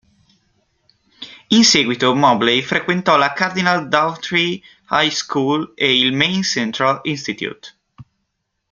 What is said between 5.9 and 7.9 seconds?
il Maine Central Institute.